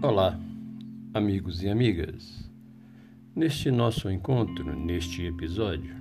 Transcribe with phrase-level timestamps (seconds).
[0.00, 0.38] Olá,
[1.12, 2.48] amigos e amigas.
[3.34, 5.92] Neste nosso encontro, neste episódio,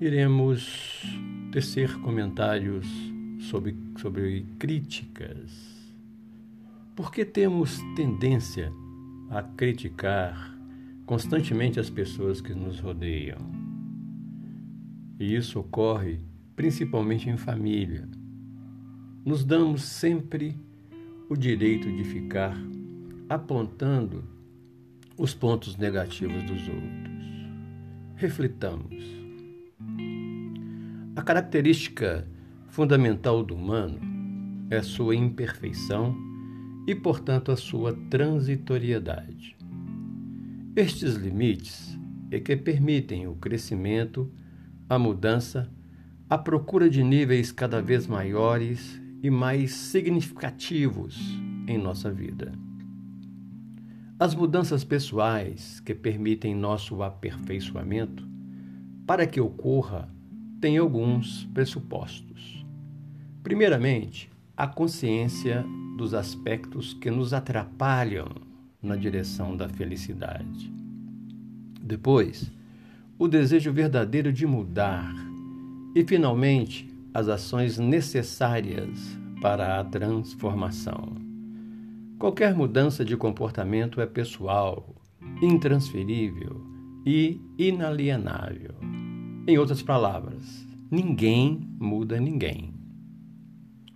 [0.00, 1.02] iremos
[1.52, 2.86] tecer comentários
[3.38, 5.92] sobre, sobre críticas.
[6.96, 8.72] Por que temos tendência
[9.28, 10.56] a criticar
[11.04, 13.40] constantemente as pessoas que nos rodeiam?
[15.18, 16.18] E isso ocorre
[16.56, 18.08] principalmente em família.
[19.22, 20.56] Nos damos sempre
[21.30, 22.60] o direito de ficar
[23.30, 24.24] apontando
[25.16, 27.46] os pontos negativos dos outros.
[28.16, 29.04] Reflitamos.
[31.14, 32.26] A característica
[32.66, 34.00] fundamental do humano
[34.68, 36.16] é sua imperfeição
[36.88, 39.56] e, portanto, a sua transitoriedade.
[40.74, 41.96] Estes limites
[42.32, 44.28] é que permitem o crescimento,
[44.88, 45.70] a mudança,
[46.28, 51.16] a procura de níveis cada vez maiores e mais significativos
[51.68, 52.69] em nossa vida.
[54.20, 58.22] As mudanças pessoais que permitem nosso aperfeiçoamento,
[59.06, 60.10] para que ocorra,
[60.60, 62.66] têm alguns pressupostos.
[63.42, 65.64] Primeiramente, a consciência
[65.96, 68.28] dos aspectos que nos atrapalham
[68.82, 70.70] na direção da felicidade.
[71.80, 72.52] Depois,
[73.18, 75.14] o desejo verdadeiro de mudar.
[75.94, 81.29] E, finalmente, as ações necessárias para a transformação.
[82.20, 84.94] Qualquer mudança de comportamento é pessoal,
[85.40, 86.60] intransferível
[87.06, 88.74] e inalienável.
[89.46, 92.74] Em outras palavras, ninguém muda ninguém.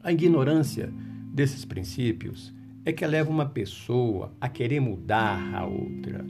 [0.03, 0.91] A ignorância
[1.35, 2.51] desses princípios
[2.83, 6.25] é que leva uma pessoa a querer mudar a outra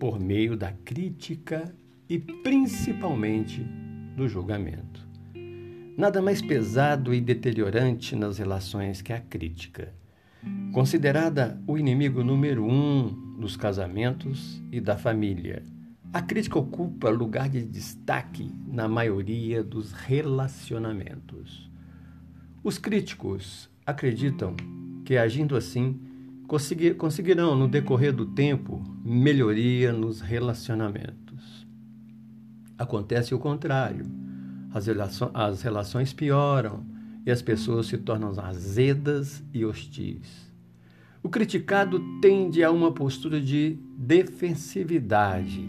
[0.00, 1.72] por meio da crítica
[2.08, 3.64] e principalmente
[4.16, 5.06] do julgamento.
[5.96, 9.94] Nada mais pesado e deteriorante nas relações que a crítica.
[10.76, 15.64] Considerada o inimigo número um dos casamentos e da família,
[16.12, 21.70] a crítica ocupa lugar de destaque na maioria dos relacionamentos.
[22.62, 24.54] Os críticos acreditam
[25.02, 25.98] que, agindo assim,
[26.98, 31.66] conseguirão, no decorrer do tempo, melhoria nos relacionamentos.
[32.76, 34.04] Acontece o contrário
[34.74, 36.84] as, relações, pioram
[37.24, 40.54] e as pessoas se tornam azedas e hostis.
[41.26, 45.68] O criticado tende a uma postura de defensividade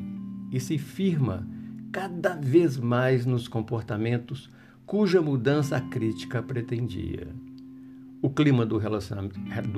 [0.51, 1.47] e se firma
[1.91, 4.51] cada vez mais nos comportamentos
[4.85, 7.29] cuja mudança a crítica pretendia.
[8.22, 8.78] O clima do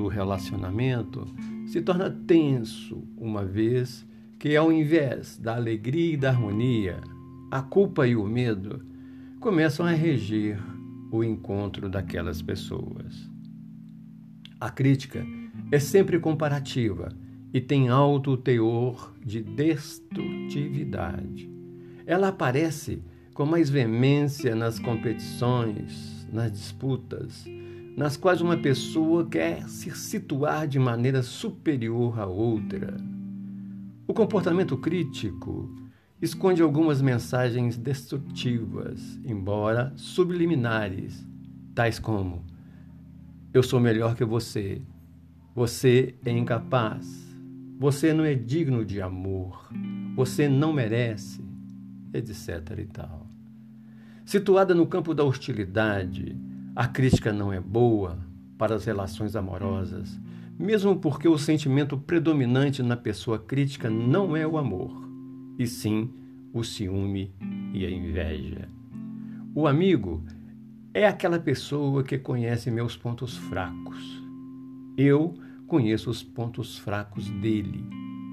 [0.10, 1.26] relacionamento
[1.66, 4.06] se torna tenso, uma vez
[4.38, 7.00] que, ao invés da alegria e da harmonia,
[7.50, 8.86] a culpa e o medo
[9.40, 10.60] começam a reger
[11.10, 13.32] o encontro daquelas pessoas.
[14.60, 15.26] A crítica
[15.72, 17.10] é sempre comparativa
[17.54, 21.50] e tem alto teor de destrutividade.
[22.06, 23.04] Ela aparece
[23.34, 27.46] com mais veemência nas competições, nas disputas,
[27.96, 32.98] nas quais uma pessoa quer se situar de maneira superior à outra.
[34.08, 35.70] O comportamento crítico
[36.22, 41.26] esconde algumas mensagens destrutivas, embora subliminares,
[41.76, 42.44] tais como:
[43.54, 44.82] Eu sou melhor que você,
[45.60, 47.36] você é incapaz,
[47.78, 49.68] você não é digno de amor,
[50.16, 51.44] você não merece,
[52.14, 52.78] etc.
[52.78, 53.28] e tal.
[54.24, 56.34] Situada no campo da hostilidade,
[56.74, 58.18] a crítica não é boa
[58.58, 60.18] para as relações amorosas,
[60.58, 65.10] mesmo porque o sentimento predominante na pessoa crítica não é o amor
[65.58, 66.10] e sim
[66.54, 67.34] o ciúme
[67.74, 68.70] e a inveja.
[69.54, 70.24] O amigo
[70.94, 74.24] é aquela pessoa que conhece meus pontos fracos.
[74.96, 75.36] Eu
[75.70, 77.86] conheço os pontos fracos dele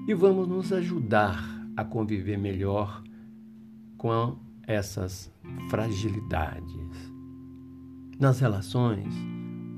[0.07, 1.39] e vamos nos ajudar
[1.77, 3.03] a conviver melhor
[3.95, 5.31] com essas
[5.69, 7.13] fragilidades.
[8.19, 9.13] Nas relações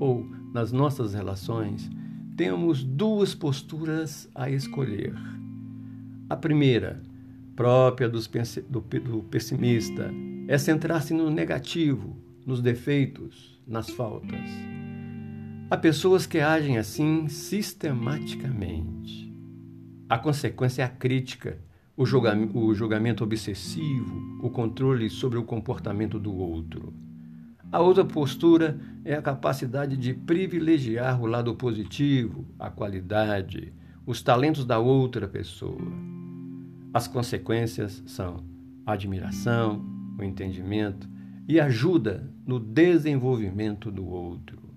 [0.00, 1.88] ou nas nossas relações,
[2.36, 5.14] temos duas posturas a escolher.
[6.30, 7.02] A primeira,
[7.54, 8.20] própria do,
[8.70, 10.10] do pessimista
[10.48, 12.16] é centrar-se no negativo,
[12.46, 14.79] nos defeitos, nas faltas.
[15.70, 19.32] Há pessoas que agem assim sistematicamente.
[20.08, 21.58] A consequência é a crítica,
[21.96, 26.92] o, julgamento, o julgamento obsessivo, o controle sobre o comportamento do outro.
[27.70, 33.72] A outra postura é a capacidade de privilegiar o lado positivo, a qualidade,
[34.04, 35.78] os talentos da outra pessoa.
[36.92, 38.42] As consequências são
[38.84, 39.86] admiração,
[40.18, 41.08] o entendimento
[41.46, 44.69] e ajuda no desenvolvimento do outro.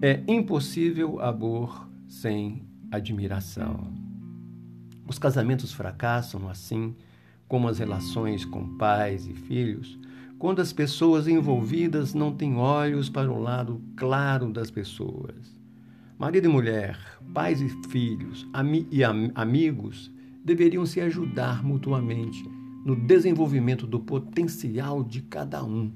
[0.00, 3.92] É impossível amor sem admiração.
[5.08, 6.94] Os casamentos fracassam assim
[7.48, 9.98] como as relações com pais e filhos,
[10.38, 15.58] quando as pessoas envolvidas não têm olhos para o lado claro das pessoas.
[16.18, 16.98] Marido e mulher,
[17.32, 20.12] pais e filhos, ami e am amigos
[20.44, 22.42] deveriam se ajudar mutuamente
[22.84, 25.92] no desenvolvimento do potencial de cada um,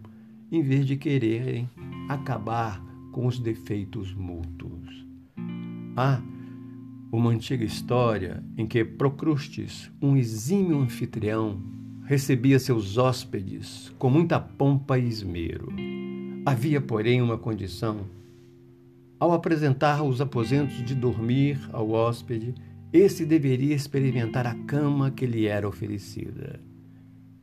[0.51, 1.71] em vez de quererem
[2.09, 5.07] acabar com os defeitos mútuos.
[5.95, 6.21] Há
[7.13, 11.63] uma antiga história em que Procrustes, um exímio anfitrião,
[12.05, 15.71] recebia seus hóspedes com muita pompa e esmero.
[16.45, 18.07] Havia, porém, uma condição.
[19.21, 22.55] Ao apresentar os aposentos de dormir ao hóspede,
[22.93, 26.59] esse deveria experimentar a cama que lhe era oferecida.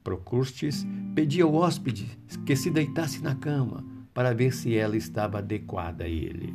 [0.04, 2.07] Procrustes pedia ao hóspede
[2.45, 6.54] que se deitasse na cama para ver se ela estava adequada a ele.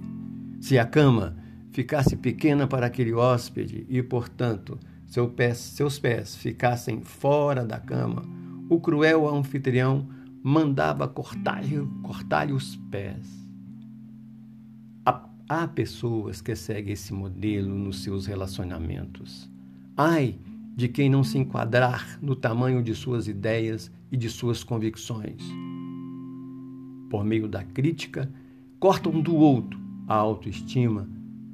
[0.61, 1.35] Se a cama
[1.73, 8.23] ficasse pequena para aquele hóspede e, portanto, seu pés, seus pés ficassem fora da cama,
[8.69, 10.07] o cruel anfitrião
[10.43, 13.27] mandava cortar-lhe cortar os pés.
[15.07, 19.51] Há, há pessoas que seguem esse modelo nos seus relacionamentos.
[19.97, 20.39] Ai
[20.77, 25.43] de quem não se enquadrar no tamanho de suas ideias e de suas convicções.
[27.15, 28.29] Por meio da crítica,
[28.81, 29.79] cortam do outro
[30.09, 31.09] a autoestima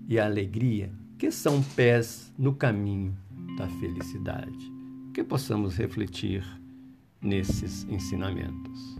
[0.09, 3.15] e a alegria, que são pés no caminho
[3.59, 4.73] da felicidade.
[5.13, 6.43] Que possamos refletir
[7.21, 8.97] nesses ensinamentos.